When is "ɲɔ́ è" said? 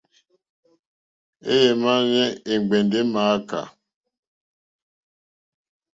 2.11-2.53